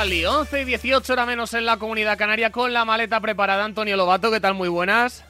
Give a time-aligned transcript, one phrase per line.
[0.00, 0.40] al lío.
[0.40, 3.64] 11 y 18 hora menos en la comunidad canaria con la maleta preparada.
[3.64, 4.54] Antonio Lobato, ¿qué tal?
[4.54, 5.24] Muy buenas.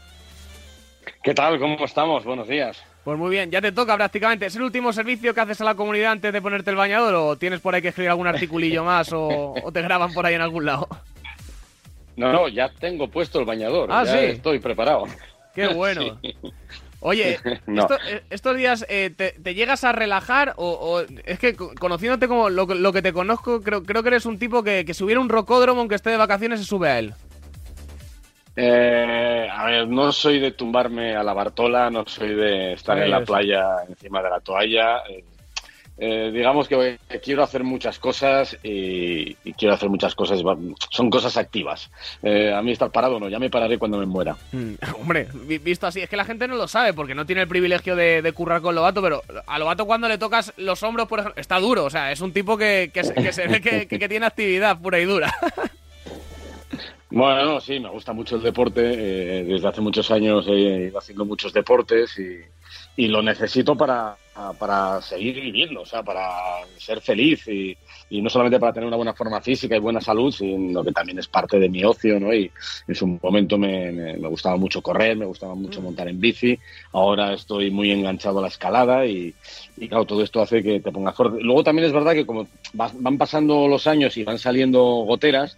[1.24, 1.59] ¿Qué tal?
[1.59, 2.24] ¿Cómo estamos?
[2.24, 2.80] Buenos días.
[3.02, 4.46] Pues muy bien, ya te toca prácticamente.
[4.46, 7.37] ¿Es el último servicio que haces a la comunidad antes de ponerte el bañador o
[7.37, 10.43] tienes por ahí que escribir algún articulillo más o, o te graban por ahí en
[10.43, 10.87] algún lado?
[12.16, 13.88] No, no, ya tengo puesto el bañador.
[13.91, 14.18] Ah, ya sí.
[14.27, 15.05] Estoy preparado.
[15.55, 16.18] Qué bueno.
[16.23, 16.37] Sí.
[17.00, 17.82] Oye, No.
[17.82, 21.73] esto- eh, estos días eh, te, te llegas a relajar o, o- es que co-
[21.78, 24.92] conociéndote como lo, lo que te conozco, creo, creo que eres un tipo que, que
[24.95, 27.15] si hubiera un rocódromo aunque esté de vacaciones se sube a él.
[28.56, 33.10] Eh, a ver, no soy de tumbarme a la Bartola, no soy de estar en
[33.10, 34.98] la playa encima de la toalla.
[35.09, 35.24] Eh,
[36.02, 40.40] eh, digamos que quiero hacer muchas cosas y, y quiero hacer muchas cosas.
[40.90, 41.90] Son cosas activas.
[42.23, 44.34] Eh, a mí estar parado no, ya me pararé cuando me muera.
[44.52, 47.43] Mm, Hombre, vi- visto así, es que la gente no lo sabe porque no tiene
[47.43, 51.06] el privilegio de, de currar con Lobato, pero a Lobato cuando le tocas los hombros,
[51.06, 53.60] por ejemplo, está duro, o sea, es un tipo que, que se, que se ve
[53.60, 55.32] que, tiene actividad pura y dura.
[57.12, 58.80] Bueno, no, sí, me gusta mucho el deporte.
[58.84, 62.38] eh, desde hace muchos años he ido haciendo muchos deportes y,
[63.01, 64.15] y lo necesito para,
[64.59, 66.28] para seguir viviendo, o sea, para
[66.76, 67.75] ser feliz y,
[68.10, 71.19] y no solamente para tener una buena forma física y buena salud, sino que también
[71.19, 72.32] es parte de mi ocio, ¿no?
[72.34, 72.50] Y
[72.87, 76.59] en su momento me, me- gustaba mucho correr, me gustaba mucho montar en bici.
[76.93, 79.34] Ahora estoy muy enganchado a la escalada y,
[79.76, 81.38] y claro, todo esto hace que te pongas fuerte.
[81.41, 85.56] Luego también es verdad que como van pasando los años y van saliendo goteras,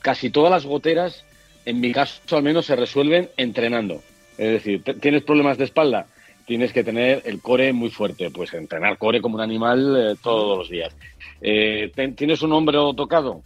[0.00, 1.24] casi todas las goteras,
[1.64, 4.00] en mi caso al menos, se resuelven entrenando.
[4.38, 6.06] Es decir, tienes problemas de espalda,
[6.48, 10.58] tienes que tener el core muy fuerte, pues entrenar core como un animal eh, todos
[10.58, 10.96] los días.
[11.42, 13.42] Eh, te- ¿Tienes un hombro tocado?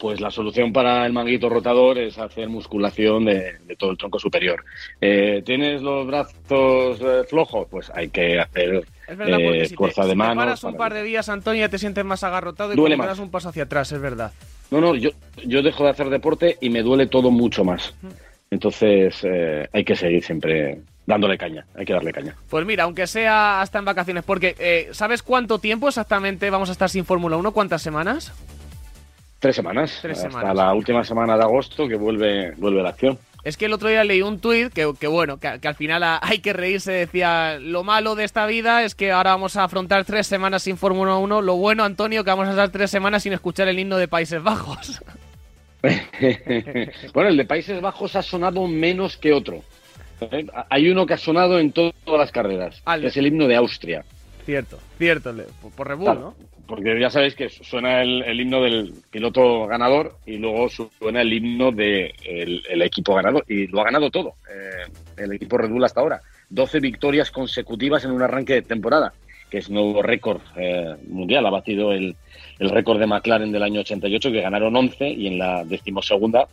[0.00, 4.18] Pues la solución para el manguito rotador es hacer musculación de, de todo el tronco
[4.18, 4.64] superior.
[5.00, 7.68] Eh, ¿Tienes los brazos eh, flojos?
[7.70, 10.36] Pues hay que hacer Es verdad, porque eh, si te, fuerza si de te manos.
[10.44, 13.06] paras un par de días, Antonio, te sientes más agarrotado y más.
[13.06, 14.32] das un paso hacia atrás, es verdad.
[14.72, 15.10] No, no, yo,
[15.46, 17.94] yo dejo de hacer deporte y me duele todo mucho más.
[18.50, 19.24] Entonces
[19.72, 22.34] hay que seguir siempre dándole caña, hay que darle caña.
[22.48, 26.72] Pues mira, aunque sea hasta en vacaciones, porque eh, ¿sabes cuánto tiempo exactamente vamos a
[26.72, 27.52] estar sin Fórmula 1?
[27.52, 28.32] ¿Cuántas semanas?
[29.38, 30.56] Tres semanas, Tres hasta semanas.
[30.56, 33.18] la última semana de agosto que vuelve, vuelve la acción.
[33.44, 36.02] Es que el otro día leí un tuit que, que bueno, que, que al final
[36.22, 40.06] hay que reírse, decía, lo malo de esta vida es que ahora vamos a afrontar
[40.06, 43.34] tres semanas sin Fórmula 1, lo bueno, Antonio, que vamos a estar tres semanas sin
[43.34, 45.02] escuchar el himno de Países Bajos.
[47.12, 49.62] bueno, el de Países Bajos ha sonado menos que otro.
[50.20, 50.46] ¿Eh?
[50.70, 53.56] Hay uno que ha sonado en to- todas las carreras, que es el himno de
[53.56, 54.04] Austria.
[54.44, 55.34] cierto, cierto,
[55.76, 56.34] por, Red Bull, Claro, ¿no?
[56.66, 61.30] Porque ya sabéis que suena el, el himno del piloto ganador y luego suena el
[61.32, 63.44] himno del el equipo ganador.
[63.48, 66.20] Y lo ha ganado todo, eh, el equipo Red Bull hasta ahora.
[66.48, 69.12] 12 victorias consecutivas en un arranque de temporada,
[69.50, 71.44] que es nuevo récord eh, mundial.
[71.44, 72.16] Ha batido el,
[72.58, 76.48] el récord de McLaren del año 88, que ganaron 11, y en la decimosegunda,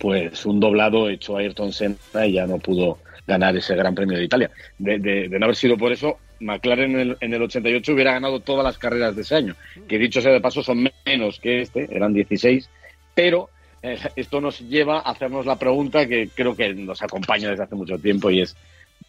[0.00, 4.16] pues un doblado hecho a Ayrton Senna y ya no pudo ganar ese Gran Premio
[4.16, 4.50] de Italia.
[4.78, 8.64] De, no haber sido por eso, McLaren en el, en el 88 hubiera ganado todas
[8.64, 9.54] las carreras de ese año,
[9.86, 12.70] que dicho sea de paso son menos que este, eran 16,
[13.14, 13.50] pero
[13.82, 17.74] eh, esto nos lleva a hacernos la pregunta que creo que nos acompaña desde hace
[17.74, 18.56] mucho tiempo y es,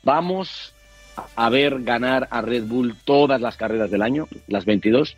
[0.04, 0.74] ¿vamos
[1.38, 5.16] a ver ganar a Red Bull todas las carreras del año, las 22?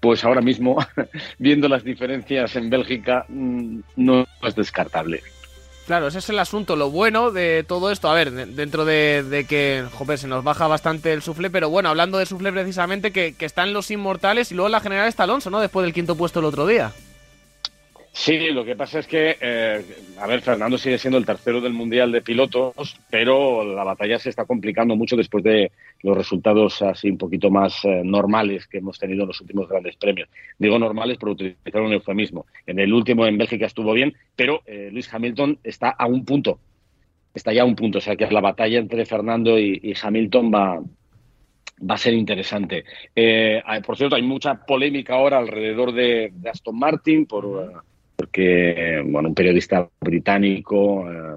[0.00, 0.76] Pues ahora mismo,
[1.38, 5.22] viendo las diferencias en Bélgica, mm, no es descartable.
[5.86, 6.76] Claro, ese es el asunto.
[6.76, 10.42] Lo bueno de todo esto, a ver, de- dentro de, de que, joder, se nos
[10.42, 14.50] baja bastante el sufle, pero bueno, hablando de sufle precisamente, que, que están los inmortales
[14.50, 15.60] y luego la general está Alonso, ¿no?
[15.60, 16.92] Después del quinto puesto el otro día.
[18.16, 19.84] Sí, lo que pasa es que, eh,
[20.20, 24.30] a ver, Fernando sigue siendo el tercero del Mundial de pilotos, pero la batalla se
[24.30, 29.00] está complicando mucho después de los resultados así un poquito más eh, normales que hemos
[29.00, 30.28] tenido en los últimos grandes premios.
[30.60, 32.46] Digo normales por utilizar un eufemismo.
[32.68, 36.60] En el último en Bélgica estuvo bien, pero eh, Luis Hamilton está a un punto.
[37.34, 40.78] Está ya a un punto, o sea que la batalla entre Fernando y, Hamilton va,
[40.78, 42.84] va a ser interesante.
[43.16, 47.76] Eh, por cierto, hay mucha polémica ahora alrededor de, de Aston Martin por, eh,
[48.16, 51.36] porque bueno, un periodista británico eh,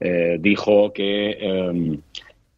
[0.00, 1.98] eh, dijo que, eh,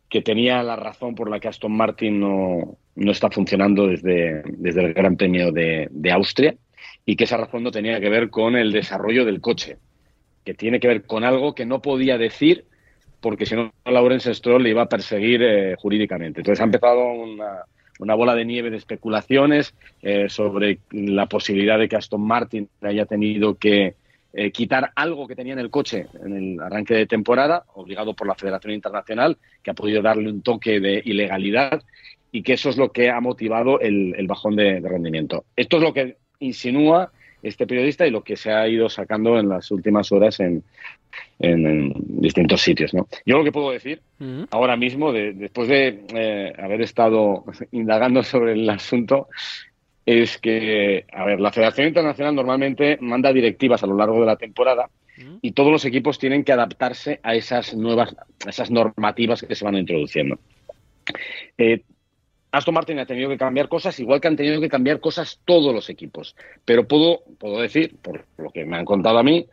[0.08, 4.84] que tenía la razón por la que Aston Martin no, no está funcionando desde, desde
[4.84, 6.55] el Gran Premio de, de Austria
[7.06, 9.78] y que esa razón no tenía que ver con el desarrollo del coche,
[10.44, 12.67] que tiene que ver con algo que no podía decir
[13.25, 16.40] porque si no Lawrence Stroll le iba a perseguir eh, jurídicamente.
[16.40, 17.62] Entonces ha empezado una,
[17.99, 23.06] una bola de nieve de especulaciones eh, sobre la posibilidad de que Aston Martin haya
[23.06, 23.94] tenido que
[24.32, 28.26] eh, quitar algo que tenía en el coche en el arranque de temporada, obligado por
[28.26, 31.82] la Federación Internacional, que ha podido darle un toque de ilegalidad
[32.32, 35.44] y que eso es lo que ha motivado el, bajón de, de rendimiento.
[35.55, 37.12] Esto es lo que insinúa
[37.44, 40.64] este periodista y lo que se ha ido sacando en las últimas horas en,
[41.38, 42.94] distintos sitios.
[42.94, 43.08] ¿no?
[43.26, 44.00] Yo lo que puedo decir
[44.50, 49.28] ahora mismo, después de eh, haber estado indagando sobre el asunto,
[50.06, 54.37] es que, a ver, la Federación Internacional normalmente manda directivas a lo largo de la
[54.37, 54.88] temporada
[55.40, 58.14] y todos los equipos tienen que adaptarse a esas nuevas,
[58.44, 60.38] a esas normativas que se van introduciendo.
[61.56, 61.82] Eh,
[62.50, 65.75] Aston Martin ha tenido que cambiar cosas, igual que han tenido que cambiar cosas todos
[65.75, 66.37] los equipos.
[66.64, 69.46] Pero puedo, puedo decir, por lo que me han contado a mí,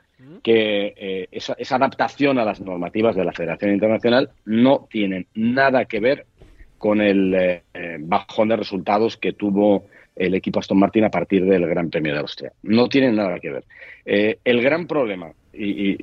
[0.43, 5.99] que eh, esa, adaptación a las normativas de la Federación Internacional no tiene nada que
[5.99, 6.25] ver
[6.77, 9.85] con el eh, bajón de resultados que tuvo
[10.15, 12.51] el equipo Aston Martin a partir del Gran Premio de Austria.
[12.63, 13.65] No tiene nada que ver.
[14.03, 15.97] el gran problema, y,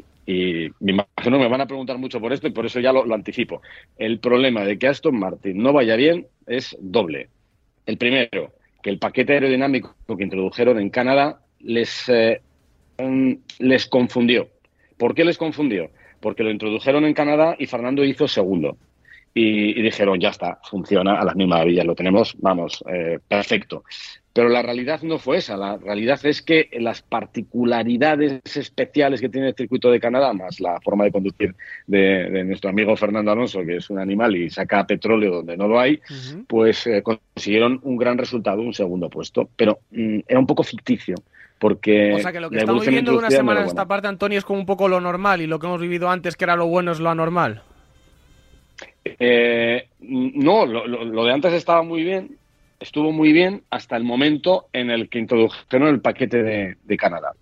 [0.80, 3.62] me imagino me van a preguntar mucho por esto y por eso ya lo, anticipo.
[3.96, 7.28] El problema de que Aston Martin no vaya bien es doble.
[7.86, 12.42] El primero, que el paquete aerodinámico que introdujeron en Canadá les, eh,
[13.58, 14.48] les confundió.
[14.96, 15.90] ¿Por qué les confundió?
[16.20, 18.76] Porque lo introdujeron en Canadá y Fernando hizo segundo.
[19.34, 23.84] Y, dijeron, ya está, funciona a las mil maravillas, lo tenemos, vamos, eh, perfecto.
[24.32, 25.56] Pero la realidad no fue esa.
[25.56, 30.80] La realidad es que las particularidades especiales que tiene el circuito de Canadá, más la
[30.80, 31.54] forma de conducir
[31.86, 35.78] de, nuestro amigo Fernando Alonso, que es un animal y saca petróleo donde no lo
[35.78, 36.00] hay,
[36.46, 39.48] pues eh, consiguieron un gran resultado, un segundo puesto.
[39.56, 41.16] Pero mm, era un poco ficticio.
[41.58, 44.38] Porque o sea que lo que estamos viviendo de una semana en esta parte, Antonio,
[44.38, 46.66] es como un poco lo normal y lo que hemos vivido antes, que era lo
[46.66, 47.62] bueno, es lo anormal.
[49.04, 52.36] Eh, no, lo, de antes estaba muy bien,
[52.78, 57.32] estuvo muy bien hasta el momento en el que introdujeron el paquete de, Canadá.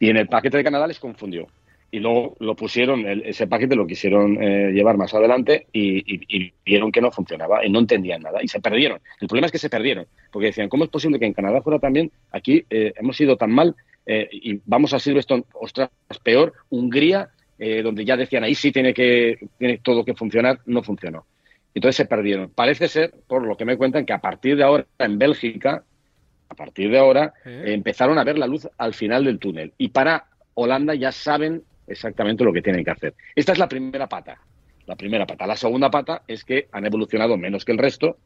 [0.00, 1.46] Y en el paquete de Canadá les confundió.
[1.94, 7.02] Y luego lo pusieron, ese paquete lo quisieron eh, llevar más adelante y, vieron que
[7.02, 8.98] no funcionaba y no entendían nada y se perdieron.
[9.20, 11.78] El problema es que se perdieron, porque decían, ¿cómo es posible que en Canadá fuera
[11.78, 12.10] también?
[12.30, 15.90] Aquí eh, hemos ido tan mal eh, y vamos a Silverstone, ostras,
[16.24, 17.28] peor, Hungría,
[17.84, 21.26] donde ya decían, ahí sí tiene, que, tiene todo que funcionar, no funcionó.
[21.74, 22.50] Entonces se perdieron.
[22.50, 25.84] Parece ser, por lo que me cuentan, que a partir de ahora en Bélgica,
[26.48, 29.74] a partir de ahora, empezaron a ver la luz al final del túnel.
[29.78, 30.24] Y para
[30.54, 33.14] Holanda ya saben exactamente lo que tienen que hacer.
[33.34, 34.38] Esta es la primera pata.
[34.86, 35.46] La primera pata.
[35.46, 38.18] La segunda pata es que han evolucionado menos que el resto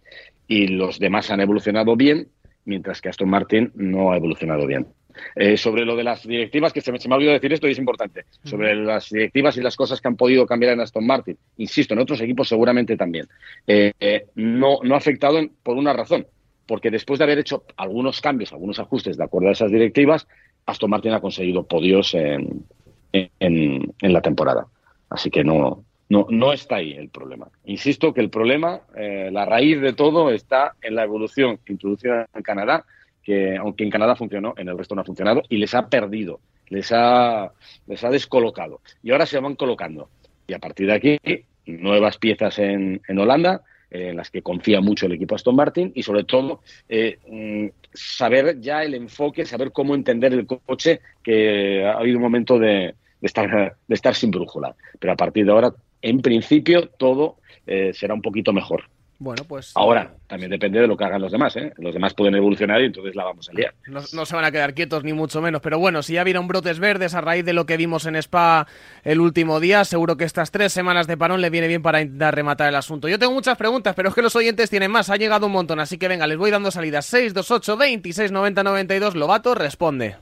[0.46, 2.28] y los demás han evolucionado bien,
[2.64, 4.86] mientras que Aston Martin no ha evolucionado bien.
[5.34, 7.66] Eh, sobre lo de las directivas, que se me, se me, ha olvidado decir esto
[7.66, 11.06] y es importante, sobre las directivas y las cosas que han podido cambiar en Aston
[11.06, 13.26] Martin, insisto, en otros equipos seguramente también,
[13.66, 16.26] eh, eh, no, no ha afectado por una razón,
[16.66, 20.26] porque después de haber hecho algunos cambios, algunos ajustes de acuerdo a esas directivas,
[20.66, 22.66] Aston Martin ha conseguido podios en,
[23.12, 24.66] en, la temporada.
[25.10, 27.48] Así que no, no, no está ahí el problema.
[27.64, 32.84] Insisto que el problema, la raíz de todo está en la evolución introducida en Canadá
[33.26, 36.38] que aunque en Canadá funcionó, en el resto no ha funcionado y les ha perdido,
[36.68, 37.50] les ha,
[37.88, 38.80] les ha descolocado.
[39.02, 40.08] Y ahora se van colocando.
[40.46, 41.18] Y a partir de aquí,
[41.66, 46.02] nuevas piezas en, en Holanda, en las que confía mucho el equipo Aston Martin y
[46.02, 51.92] sobre todo eh, mm, saber ya el enfoque, saber cómo entender el coche, que ha
[51.92, 54.74] habido un momento de, estar, de estar sin brújula.
[54.98, 58.84] Pero a partir de ahora, en principio, todo eh, será un poquito mejor.
[59.18, 59.72] Bueno, pues.
[59.74, 61.72] Ahora, también depende de lo que hagan los demás, ¿eh?
[61.78, 63.72] Los demás pueden evolucionar y entonces la vamos a liar.
[63.86, 65.62] No, se van a quedar quietos, ni mucho menos.
[65.62, 68.66] Pero bueno, si ya vieron brotes verdes a raíz de lo que vimos en Spa
[69.04, 72.34] el último día, seguro que estas tres semanas de parón le viene bien para intentar
[72.34, 73.08] rematar el asunto.
[73.08, 75.08] Yo tengo muchas preguntas, pero es que los oyentes tienen más.
[75.08, 77.06] Ha llegado un montón, así que venga, les voy dando salidas.
[77.06, 79.14] 628 26 90 92.
[79.14, 80.16] Lobato responde.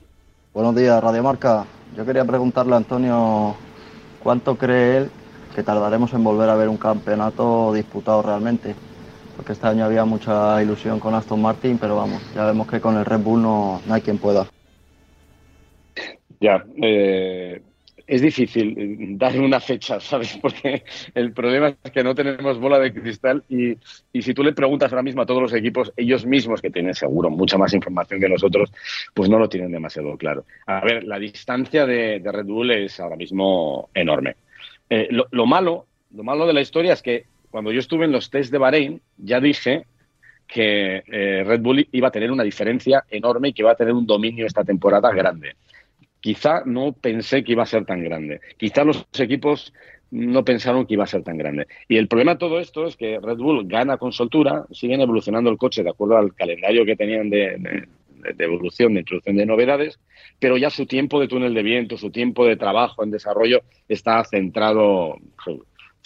[0.53, 1.65] Buenos días, Radio Marca.
[1.97, 3.57] Yo quería preguntarle a Antonio
[4.23, 5.11] cuánto cree él
[5.55, 8.75] que tardaremos en volver a ver un campeonato disputado realmente.
[9.35, 12.97] Porque este año había mucha ilusión con Aston Martin, pero vamos, ya vemos que con
[12.97, 14.47] el Red Bull no, hay quien pueda.
[16.39, 17.61] Ya, eh,
[18.07, 20.37] es difícil darle una fecha, ¿sabes?
[20.41, 20.83] Porque
[21.13, 23.75] el problema es que no tenemos bola de cristal y,
[24.21, 27.29] si tú le preguntas ahora mismo a todos los equipos, ellos mismos que tienen seguro
[27.29, 28.71] mucha más información que nosotros,
[29.13, 30.45] pues no lo tienen demasiado claro.
[30.67, 34.35] A ver, la distancia de, Red Bull es ahora mismo enorme.
[34.89, 38.29] Eh, lo, malo, lo malo de la historia es que cuando yo estuve en los
[38.29, 39.85] test de Bahrein, ya dije
[40.47, 43.93] que eh, Red Bull iba a tener una diferencia enorme y que iba a tener
[43.93, 45.55] un dominio esta temporada grande.
[46.19, 48.41] Quizá no pensé que iba a ser tan grande.
[48.57, 49.73] Quizá los equipos
[50.11, 51.67] no pensaron que iba a ser tan grande.
[51.87, 55.49] Y el problema de todo esto es que Red Bull gana con soltura, siguen evolucionando
[55.49, 57.87] el coche de acuerdo al calendario que tenían de, de
[58.37, 59.99] evolución, de introducción de novedades,
[60.39, 64.23] pero ya su tiempo de túnel de viento, su tiempo de trabajo en desarrollo está
[64.23, 65.17] centrado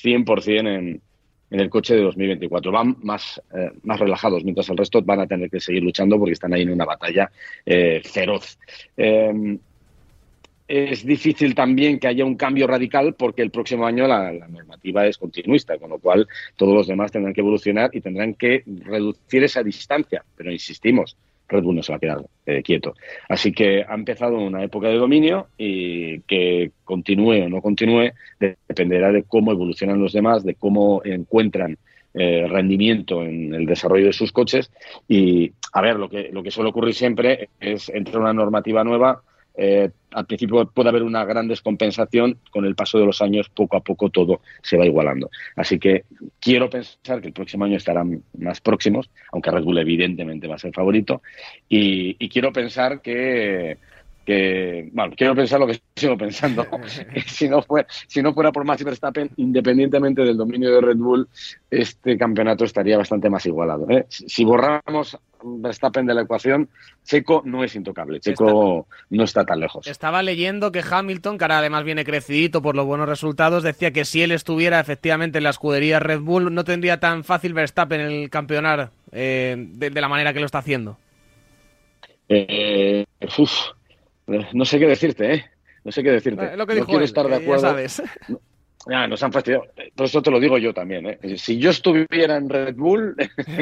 [0.01, 1.01] 100% en,
[1.51, 2.71] en el coche de 2024.
[2.71, 6.33] Van más, eh, más relajados, mientras el resto van a tener que seguir luchando porque
[6.33, 7.31] están ahí en una batalla
[7.65, 8.57] eh, feroz.
[8.95, 9.57] Eh,
[10.67, 15.17] es difícil también que haya un cambio radical porque el próximo año la, normativa es
[15.17, 19.63] continuista, con lo cual todos los demás tendrán que evolucionar y tendrán que reducir esa
[19.63, 20.23] distancia.
[20.37, 21.17] Pero insistimos,
[21.49, 22.95] Red Bull no se va a quedar eh, quieto.
[23.27, 29.11] Así que ha empezado una época de dominio y que continúe o no continúe dependerá
[29.11, 31.77] de cómo evolucionan los demás, de cómo encuentran
[32.13, 34.71] eh, rendimiento en el desarrollo de sus coches
[35.07, 39.21] y a ver lo que lo que suele ocurrir siempre es entre una normativa nueva
[39.61, 43.75] eh, al principio puede haber una gran descompensación, con el paso de los años poco
[43.75, 45.29] a poco todo se va igualando.
[45.57, 46.05] Así que
[46.39, 50.59] quiero pensar que el próximo año estarán más próximos, aunque Red Bull evidentemente va a
[50.59, 51.21] ser favorito,
[51.67, 53.77] y, y quiero pensar que,
[54.29, 56.63] que, bueno, quiero pensar lo que sigo pensando.
[57.25, 61.27] si, no fuera, si no fuera por Max Verstappen, independientemente del dominio de Red Bull,
[61.71, 63.89] este campeonato estaría bastante más igualado.
[63.89, 64.05] ¿eh?
[64.09, 66.69] Si borramos Verstappen de la ecuación,
[67.03, 68.19] Checo no es intocable.
[68.19, 69.87] Checo está, no está tan lejos.
[69.87, 74.05] Estaba leyendo que Hamilton, que ahora además viene crecidito por los buenos resultados, decía que
[74.05, 78.29] si él estuviera efectivamente en la escudería Red Bull, no tendría tan fácil Verstappen el
[78.29, 80.99] campeonar eh, de, de, la manera que lo está haciendo.
[82.27, 83.05] Eh,
[83.39, 83.51] uf,
[84.53, 85.45] no sé qué decirte, ¿eh?
[85.83, 86.55] No sé qué decirte.
[86.57, 87.63] Lo que dijo no quiero él, estar de eh, acuerdo.
[87.63, 88.03] Ya sabes.
[88.27, 88.39] No,
[88.87, 89.65] ya, nos han fastidiado.
[89.95, 91.05] Por eso te lo digo yo también.
[91.07, 91.37] ¿eh?
[91.37, 93.15] Si yo estuviera en Red Bull,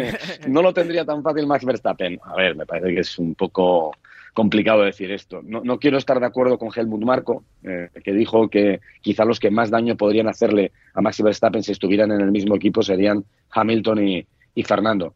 [0.48, 2.20] no lo tendría tan fácil Max Verstappen.
[2.24, 3.94] A ver, me parece que es un poco
[4.34, 5.42] complicado decir esto.
[5.44, 9.40] No, no quiero estar de acuerdo con Helmut Marco, eh, que dijo que quizá los
[9.40, 13.26] que más daño podrían hacerle a Max Verstappen si estuvieran en el mismo equipo serían
[13.50, 15.16] Hamilton y, y Fernando.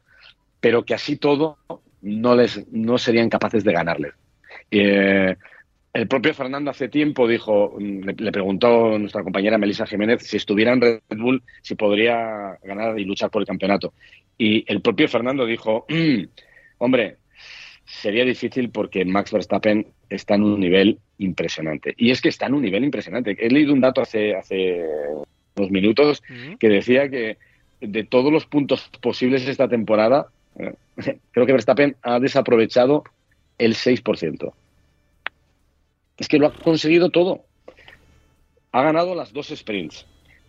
[0.60, 1.58] Pero que así todo
[2.02, 4.14] no, les, no serían capaces de ganarle.
[4.72, 5.36] Eh,
[5.94, 10.72] el propio Fernando hace tiempo dijo, le, le, preguntó nuestra compañera Melissa Jiménez si estuviera
[10.72, 13.94] en Red Bull, si podría ganar y luchar por el campeonato.
[14.38, 16.24] Y el propio Fernando dijo, mmm,
[16.78, 17.18] hombre,
[17.86, 21.94] sería difícil porque Max Verstappen está en un nivel impresionante.
[21.98, 23.36] Y es que está en un nivel impresionante.
[23.40, 24.82] He leído un dato hace, hace
[25.56, 26.24] unos minutos
[26.60, 27.38] que decía que
[27.82, 30.28] de todos los puntos posibles esta temporada,
[31.32, 33.04] creo que Verstappen ha desaprovechado
[33.66, 34.54] el 6%.
[36.18, 37.46] Es que lo ha conseguido todo.
[38.72, 40.06] Ha ganado las dos sprints.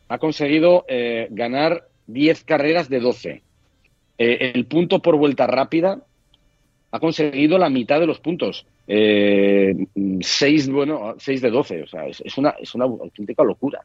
[0.09, 3.43] Ha conseguido eh, ganar 10 carreras de 12.
[4.19, 6.03] Eh, el punto por vuelta rápida
[6.91, 8.67] ha conseguido la mitad de los puntos.
[8.87, 9.75] Eh,
[10.21, 11.83] 6, bueno, 6 de 12.
[11.83, 13.83] O sea, es, una, es una auténtica locura.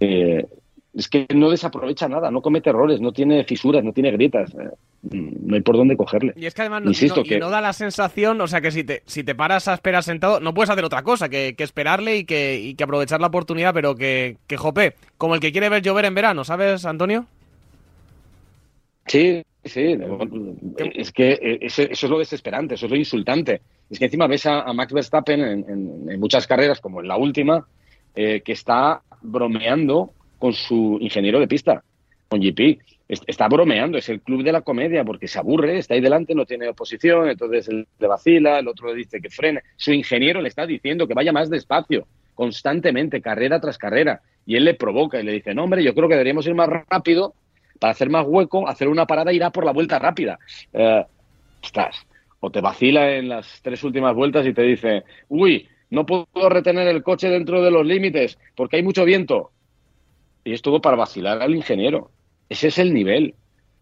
[0.00, 0.46] Eh,
[0.94, 4.54] es que no desaprovecha nada, no comete errores, no tiene fisuras, no tiene grietas.
[4.54, 4.70] Eh,
[5.10, 6.34] no hay por dónde cogerle.
[6.36, 7.38] Y es que además no, Insisto no, que...
[7.38, 10.38] no da la sensación, o sea que si te, si te paras a esperar sentado,
[10.40, 13.72] no puedes hacer otra cosa que, que esperarle y que, y que, aprovechar la oportunidad,
[13.72, 17.26] pero que, que jope, como el que quiere ver llover en verano, ¿sabes, Antonio?
[19.06, 19.98] Sí, sí,
[20.94, 23.62] es que eso, eso es lo desesperante, eso es lo insultante.
[23.90, 27.08] Es que encima ves a, a Max Verstappen en, en, en, muchas carreras, como en
[27.08, 27.66] la última,
[28.14, 31.84] eh, que está bromeando con su ingeniero de pista,
[32.26, 32.80] con GP.
[33.06, 36.44] Está bromeando, es el club de la comedia, porque se aburre, está ahí delante, no
[36.44, 39.60] tiene oposición, entonces él le vacila, el otro le dice que frene.
[39.76, 44.20] Su ingeniero le está diciendo que vaya más despacio, constantemente, carrera tras carrera.
[44.44, 46.68] Y él le provoca y le dice, no, hombre, yo creo que deberíamos ir más
[46.88, 47.34] rápido
[47.78, 50.40] para hacer más hueco, hacer una parada irá por la vuelta rápida.
[50.72, 51.04] Eh,
[51.62, 52.04] estás.
[52.40, 56.88] O te vacila en las tres últimas vueltas y te dice, uy, no puedo retener
[56.88, 59.52] el coche dentro de los límites porque hay mucho viento
[60.44, 62.10] y es todo para vacilar al ingeniero.
[62.48, 63.34] Ese es el nivel.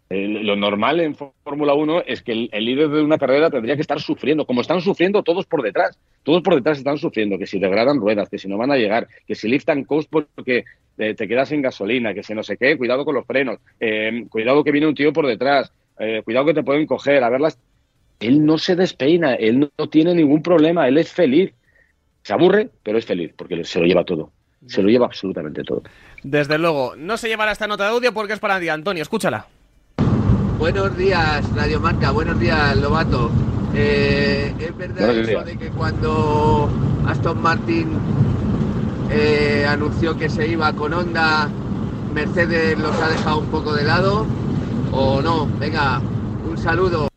[0.09, 3.83] El, lo normal en Fórmula 1 es que el, líder de una carrera tendría que
[3.83, 5.99] estar sufriendo, como están sufriendo todos por detrás.
[6.25, 9.09] Todos por detrás están sufriendo, que si degradan ruedas, que si no van a llegar,
[9.27, 10.65] que si lift and coast porque
[10.99, 14.27] eh, te quedas sin gasolina, que si no sé qué, cuidado con los frenos, eh,
[14.29, 17.59] cuidado que viene un tío por detrás, eh, cuidado que te pueden coger, a verlas.
[18.19, 21.55] Él no se despeina, él no tiene ningún problema, él es feliz.
[22.23, 24.31] Se aburre, pero es feliz porque se lo lleva todo.
[24.67, 25.83] Se lo lleva absolutamente todo.
[26.23, 26.95] Desde luego.
[26.97, 29.03] No se llevará esta nota de audio porque es para ti, Antonio.
[29.03, 29.47] Escúchala.
[30.59, 32.11] Buenos días, Radio Marca.
[32.11, 33.31] Buenos días, Lobato.
[33.75, 36.69] Eh, es verdad eso de que cuando
[37.07, 37.89] Aston Martin
[39.11, 41.49] eh, anunció que se iba con Honda,
[42.13, 44.27] Mercedes los ha dejado un poco de lado.
[44.93, 45.47] ¿O no?
[45.59, 46.01] Venga,
[46.49, 47.09] un saludo.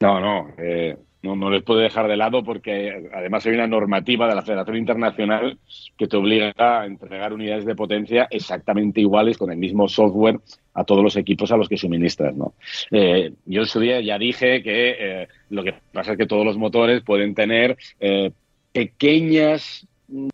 [0.00, 0.48] No, no.
[0.56, 4.42] Eh, no, no les puede dejar de lado porque además hay una normativa de la
[4.42, 5.58] Federación Internacional
[5.96, 10.40] que te obliga a entregar unidades de potencia exactamente iguales con el mismo software
[10.72, 12.34] a todos los equipos a los que suministras.
[12.34, 12.54] ¿no?
[12.90, 16.44] Eh, yo en su día ya dije que eh, lo que pasa es que todos
[16.44, 18.32] los motores pueden tener eh,
[18.72, 19.86] pequeñas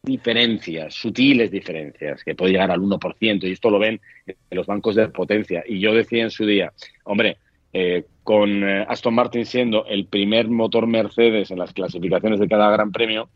[0.02, 4.94] diferencias, sutiles diferencias, que puede llegar al 1%, y esto lo ven en los bancos
[4.94, 5.62] de potencia.
[5.66, 6.72] Y yo decía en su día,
[7.04, 7.36] hombre,
[7.78, 12.70] eh, con eh, Aston Martin siendo el primer motor Mercedes en las clasificaciones de cada
[12.70, 13.28] gran premio,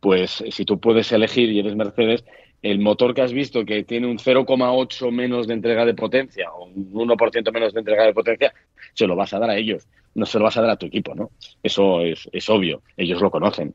[0.00, 2.24] pues si tú puedes elegir y eres Mercedes,
[2.62, 6.64] el motor que has visto que tiene un 0,8 menos de entrega de potencia o
[6.64, 8.54] un 1% menos de entrega de potencia,
[8.94, 10.86] se lo vas a dar a ellos, no se lo vas a dar a tu
[10.86, 11.30] equipo, ¿no?
[11.62, 13.74] Eso es, es obvio, ellos lo conocen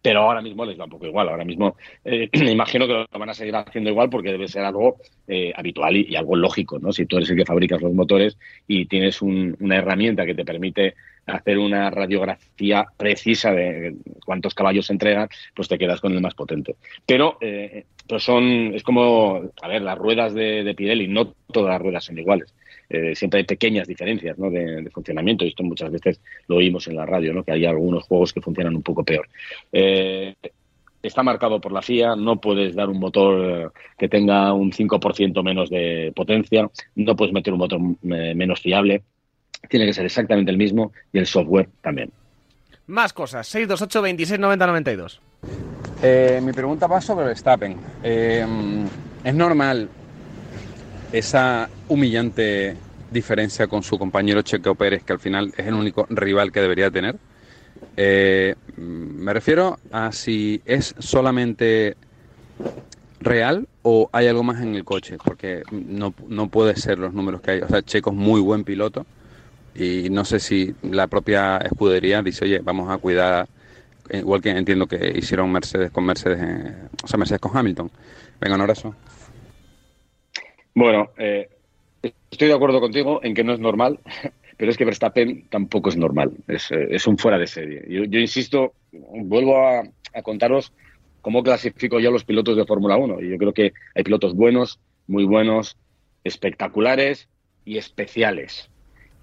[0.00, 1.28] pero ahora mismo les da un poco igual.
[1.28, 4.96] Ahora mismo eh, imagino que lo van a seguir haciendo igual porque debe ser algo
[5.26, 6.92] eh, habitual y, algo lógico, ¿no?
[6.92, 10.94] Si tú eres el que fabricas los motores y tienes una herramienta que te permite
[11.26, 16.34] hacer una radiografía precisa de cuántos caballos se entregan, pues te quedas con el más
[16.34, 16.76] potente.
[17.06, 21.70] Pero eh, pues son, es como, a ver, las ruedas de, de Pirelli, no todas
[21.70, 22.54] las ruedas son iguales.
[22.88, 24.50] Eh, siempre hay pequeñas diferencias ¿no?
[24.50, 27.42] de, funcionamiento, y esto muchas veces lo oímos en la radio, ¿no?
[27.42, 29.28] que hay algunos juegos que funcionan un poco peor.
[29.72, 30.34] Eh,
[31.02, 35.70] está marcado por la FIA, no puedes dar un motor que tenga un 5% menos
[35.70, 39.02] de potencia, no puedes meter un motor eh, menos fiable,
[39.68, 42.10] tiene que ser exactamente el mismo y el software también.
[42.86, 45.20] Más cosas, 628 26 90 92.
[46.42, 47.76] mi pregunta va sobre Verstappen.
[48.02, 49.88] es normal
[51.14, 52.76] esa humillante
[53.12, 56.90] diferencia con su compañero Checo Pérez, que al final es el único rival que debería
[56.90, 57.16] tener.
[57.96, 61.96] Eh, me refiero a si es solamente
[63.20, 67.40] real o hay algo más en el coche, porque no, no puede ser los números
[67.40, 67.60] que hay.
[67.60, 69.06] O sea, Checo es muy buen piloto
[69.72, 73.48] y no sé si la propia escudería dice, oye, vamos a cuidar,
[74.10, 77.88] igual que entiendo que hicieron Mercedes con Mercedes, o sea, Mercedes con Hamilton.
[78.40, 78.96] Venga, un abrazo.
[80.74, 81.48] Bueno, eh,
[82.30, 84.00] estoy de acuerdo contigo en que no es normal,
[84.56, 87.84] pero es que Verstappen tampoco es normal, es, eh, un fuera de serie.
[87.88, 89.84] Yo, insisto, vuelvo a,
[90.22, 90.72] contaros
[91.20, 93.20] cómo clasifico yo los pilotos de Fórmula 1.
[93.20, 95.76] Y yo creo que hay pilotos buenos, muy buenos,
[96.22, 97.28] espectaculares
[97.64, 98.68] y especiales.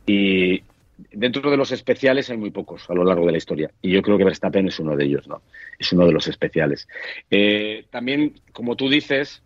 [0.06, 0.64] Y
[1.12, 3.72] dentro de los especiales hay muy pocos a lo largo de la historia.
[3.82, 5.42] Y yo creo que Verstappen es uno de ellos, ¿no?
[5.80, 6.88] Es uno de los especiales.
[7.30, 9.44] Eh, también, como tú dices,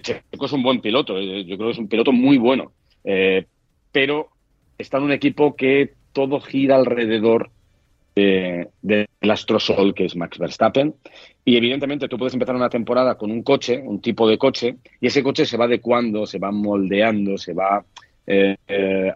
[0.00, 2.72] Checo es un buen piloto, eh, yo creo que es un piloto muy bueno,
[3.04, 3.46] eh,
[3.92, 4.28] pero
[4.76, 7.50] está en un equipo que todo gira alrededor
[8.14, 10.92] del astrosol que es Max Verstappen.
[11.44, 15.06] Y evidentemente tú puedes empezar una temporada con un coche, un tipo de coche, y
[15.06, 17.84] ese coche se va adecuando, se va moldeando, se va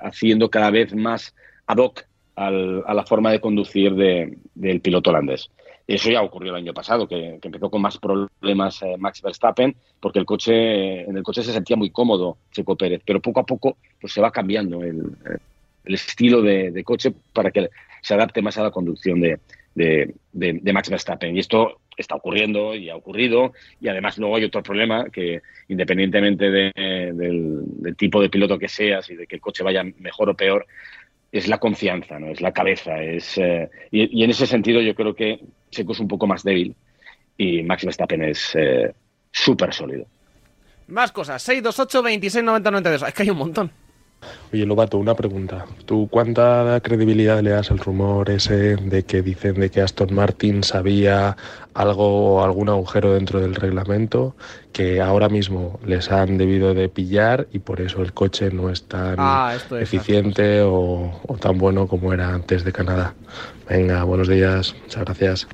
[0.02, 1.34] haciendo cada vez más
[1.66, 2.04] ad hoc
[2.36, 2.50] a
[2.94, 5.50] la forma de conducir del piloto holandés.
[5.86, 10.20] Eso ya ocurrió el año pasado, que, empezó con más problemas eh, Max Verstappen, porque
[10.20, 13.76] el coche, en el coche se sentía muy cómodo Checo Pérez, pero poco a poco
[14.00, 15.16] pues se va cambiando el,
[15.84, 17.68] estilo de, coche para que
[18.00, 19.38] se adapte más a la conducción de,
[19.74, 21.36] de, Max Verstappen.
[21.36, 23.52] Y esto está ocurriendo y ha ocurrido.
[23.80, 26.72] Y además luego hay otro problema que independientemente del,
[27.16, 30.66] del, tipo de piloto que seas y de que el coche vaya mejor o peor,
[31.32, 32.28] es la confianza, ¿no?
[32.28, 33.02] Es la cabeza.
[33.02, 35.40] Es, eh, y, en ese sentido yo creo que
[35.70, 36.76] Checo es un poco más débil
[37.38, 38.92] y Max Verstappen es eh,
[39.30, 40.06] súper sólido.
[40.88, 41.42] Más cosas.
[41.42, 43.08] 628 26 90 92.
[43.08, 43.70] Es que hay un montón.
[44.52, 45.64] Oye, Lobato, una pregunta.
[45.86, 50.62] ¿Tú cuánta credibilidad le das al rumor ese de que dicen de que Aston Martin
[50.62, 51.36] sabía
[51.74, 54.36] algo o algún agujero dentro del reglamento
[54.72, 58.84] que ahora mismo les han debido de pillar y por eso el coche no es
[58.84, 63.14] tan ah, eficiente o, tan bueno como era antes de Canadá?
[63.68, 64.74] Venga, buenos días.
[64.82, 65.48] Muchas gracias.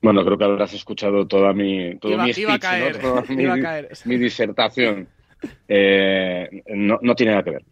[0.00, 2.32] Bueno, creo que habrás escuchado toda mi, todo mi
[4.04, 5.08] mi disertación.
[5.68, 7.64] Eh, no, tiene nada que ver.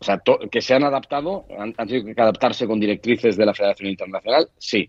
[0.00, 3.90] O sea, que se han adaptado, han, tenido que adaptarse con directrices de la Federación
[3.90, 4.88] Internacional, sí.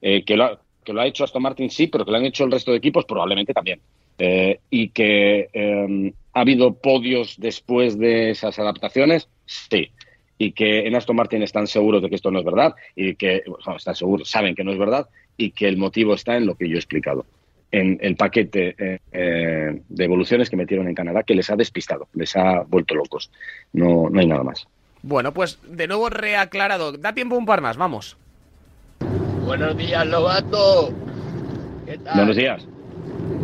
[0.00, 2.24] Eh, que, lo ha, que lo ha hecho Aston Martin, sí, pero que lo han
[2.24, 3.80] hecho el resto de equipos, probablemente también.
[4.18, 9.90] Eh, y que em, ha habido podios después de esas adaptaciones, sí.
[10.38, 13.42] Y que en Aston Martin están seguros de que esto no es verdad y que,
[13.76, 16.68] están seguros, saben que no es verdad y que el motivo está en lo que
[16.68, 17.24] yo he explicado
[17.72, 22.06] en el paquete eh, eh, de evoluciones que metieron en Canadá que les ha despistado,
[22.12, 23.30] les ha vuelto locos.
[23.72, 24.68] No, no hay nada más.
[25.02, 26.92] Bueno, pues de nuevo reaclarado.
[26.92, 28.16] Da tiempo un par más, vamos.
[29.44, 30.92] Buenos días, Lobato.
[31.86, 32.14] ¿Qué tal?
[32.14, 32.68] Buenos días.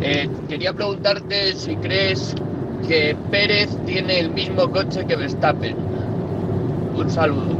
[0.01, 2.35] Eh, quería preguntarte si crees
[2.87, 5.75] que Pérez tiene el mismo coche que Verstappen.
[6.95, 7.58] Un saludo.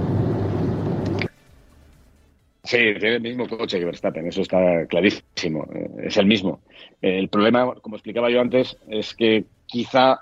[2.63, 6.61] Sí, tiene el mismo coche que Verstappen, eso está clarísimo, eh, es el mismo.
[7.01, 10.19] El problema, como explicaba yo antes, es que quizá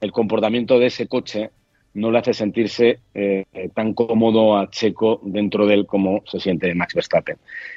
[0.00, 1.50] el comportamiento de ese coche
[1.94, 3.44] no le hace sentirse eh,
[3.74, 7.36] tan cómodo a Checo dentro de él como se siente Max Verstappen.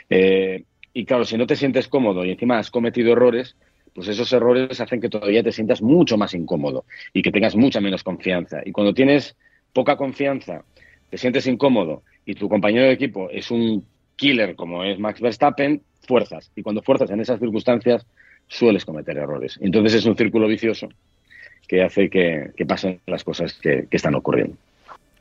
[0.10, 3.56] Eh, y claro, si no te sientes cómodo y encima has cometido errores,
[3.94, 7.82] pues esos errores hacen que todavía te sientas mucho más incómodo y que tengas mucha
[7.82, 8.62] menos confianza.
[8.66, 9.36] Y cuando tienes
[9.74, 10.64] poca confianza,
[11.10, 13.86] te sientes incómodo y tu compañero de equipo es un
[14.18, 16.52] killer como es Max Verstappen, fuerzas.
[16.56, 18.06] Y cuando fuerzas en esas circunstancias,
[18.48, 19.58] sueles cometer errores.
[19.62, 20.90] Entonces es un círculo vicioso
[21.68, 24.56] que hace que, pasen las cosas que, están ocurriendo.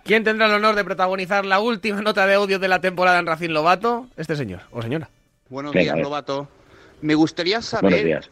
[0.05, 3.27] ¿Quién tendrá el honor de protagonizar la última nota de audio de la temporada en
[3.27, 4.09] Racing Lobato?
[4.17, 5.09] Este señor o señora.
[5.49, 6.49] Buenos días, Lobato.
[7.03, 7.91] Me gustaría saber.
[7.91, 8.31] Buenos días.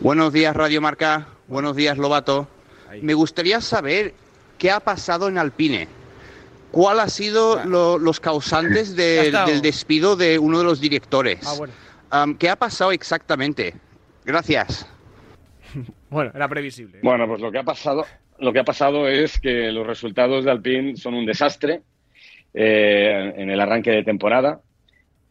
[0.00, 1.26] Buenos días, Radio Marca.
[1.48, 2.48] Buenos días, Lobato.
[3.02, 4.14] Me gustaría saber
[4.58, 5.88] qué ha pasado en Alpine.
[6.76, 11.40] ¿Cuál ha sido los causantes del despido de uno de los directores?
[12.10, 13.72] Ah, ¿Qué ha pasado exactamente?
[14.26, 14.86] Gracias.
[16.10, 16.98] bueno, era previsible.
[17.02, 18.04] Bueno, pues lo que ha pasado,
[18.38, 21.80] lo que ha pasado es que los resultados de Alpine son un desastre
[22.52, 24.60] eh, en el arranque de temporada.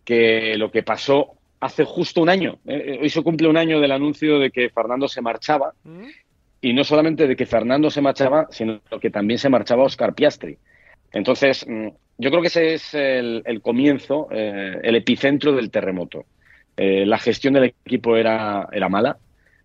[0.04, 3.92] Que lo que pasó hace justo un año, eh, hoy se cumple un año del
[3.92, 5.76] anuncio de que Fernando se marchaba.
[5.84, 6.06] Mm.
[6.62, 10.58] Y no solamente de que Fernando se marchaba, sino que también se marchaba Oscar Piastri.
[11.16, 16.26] Entonces, mm, yo creo que ese es el, comienzo, eh, el epicentro del terremoto.
[16.76, 19.18] Eh, la gestión del equipo era, mala.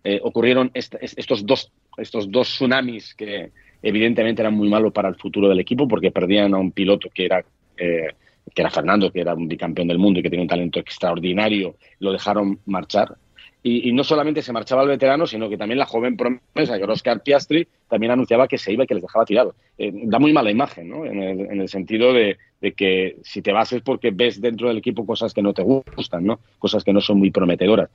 [0.03, 3.51] Eh, ocurrieron estos, dos, estos dos tsunamis que
[3.83, 7.25] evidentemente eran muy malos para el futuro del equipo porque perdían a un piloto que
[7.25, 7.43] era,
[7.75, 8.15] que
[8.55, 11.75] era Fernando, que era un bicampeón del mundo y que tenía un talento extraordinario.
[11.99, 13.17] Lo dejaron marchar.
[13.63, 17.21] Y, no solamente se marchaba el veterano, sino que también la joven promesa, que Oscar
[17.21, 19.55] Piastri, también anunciaba que se iba y que les dejaba tirados.
[19.77, 21.05] Eh, da muy mala imagen, ¿no?
[21.05, 22.37] En el, sentido de,
[22.75, 26.25] que si te vas es porque ves dentro del equipo cosas que no te gustan,
[26.25, 26.39] ¿no?
[26.57, 27.89] Cosas que no son muy prometedoras.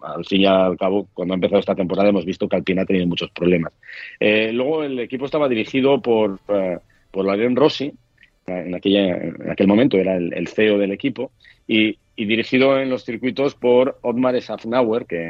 [0.00, 2.86] Al fin y al cabo, cuando ha empezado esta temporada hemos visto que Alpina ha
[2.86, 3.74] tenido muchos problemas.
[4.18, 6.78] Eh, luego el equipo estaba dirigido por, uh,
[7.10, 7.92] por Rossi,
[8.46, 11.30] en, aquella, en aquel momento era el CEO del equipo,
[11.70, 15.28] y, y dirigido en los circuitos por Otmar Safnauer, que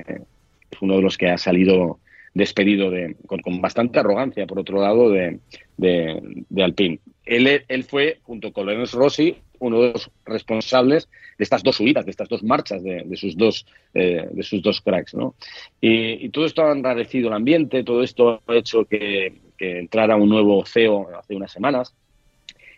[0.70, 1.98] es uno de los que ha salido
[2.32, 5.38] despedido de, con, bastante arrogancia, por otro lado, de,
[5.76, 6.98] de, Alpine.
[7.26, 12.06] Él, él, fue, junto con Lorenz Rossi, uno de los responsables de estas dos subidas,
[12.06, 15.34] de estas dos marchas de, sus dos eh, de sus dos cracks, ¿no?
[15.78, 20.30] Y, todo esto ha enrarecido el ambiente, todo esto ha hecho que, que entrara un
[20.30, 21.94] nuevo CEO hace unas semanas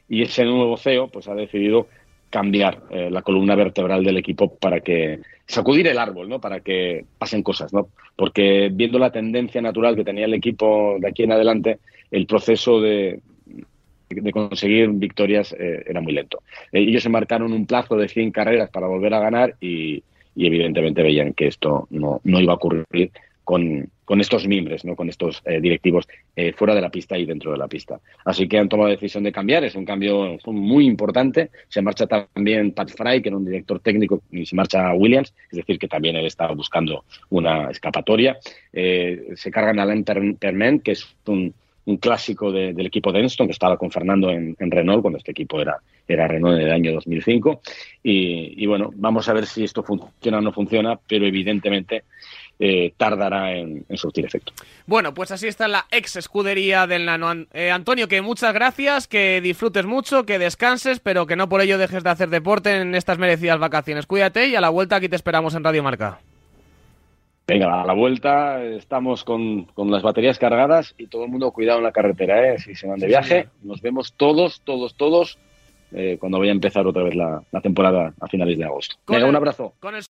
[0.09, 1.87] y ese nuevo CEO pues ha decidido
[2.33, 6.41] cambiar eh, la columna vertebral del equipo para que sacudir el árbol, ¿no?
[6.41, 7.89] Para que pasen cosas, ¿no?
[8.17, 11.79] Porque viendo la tendencia natural que tenía el equipo de aquí en adelante,
[12.11, 13.21] el proceso de,
[14.09, 16.43] de conseguir victorias eh, era muy lento.
[16.73, 20.03] Eh, ellos se marcaron un plazo de 100 carreras para volver a ganar y,
[20.35, 23.11] y evidentemente veían que esto no, no iba a ocurrir
[24.05, 24.95] con, estos miembros, ¿no?
[24.95, 28.01] con estos eh, directivos eh, fuera de la pista y dentro de la pista.
[28.25, 31.51] Así que han tomado la decisión de cambiar, es un cambio muy importante.
[31.69, 35.59] Se marcha también Pat Fry, que era un director técnico, y se marcha Williams, es
[35.59, 38.39] decir, que también él estaba buscando una escapatoria.
[38.73, 43.49] Eh, se cargan a Alain Perment, que es un, un clásico del equipo de Enston,
[43.49, 46.93] que estaba con Fernando en, Renault, cuando este equipo era, era Renault en el año
[46.93, 47.61] 2005.
[48.03, 52.05] Y, y, bueno, vamos a ver si esto funciona o no funciona, pero evidentemente
[52.59, 54.53] eh, tardará en, surtir efecto.
[54.87, 57.47] Bueno, pues así está la ex escudería del Nano.
[57.53, 61.79] Eh, Antonio, que muchas gracias, que disfrutes mucho, que descanses, pero que no por ello
[61.79, 64.07] dejes de hacer deporte en estas merecidas vacaciones.
[64.07, 66.21] Cuídate y a la vuelta aquí te esperamos en Radio Marca.
[67.47, 71.85] Venga, a la vuelta estamos con, las baterías cargadas y todo el mundo cuidado en
[71.85, 72.59] la carretera, ¿eh?
[72.59, 73.49] si se van de viaje.
[73.63, 75.39] Nos vemos todos, todos, todos
[75.95, 78.97] eh, cuando vaya a empezar otra vez la, temporada a finales de agosto.
[79.07, 79.75] Venga, un abrazo.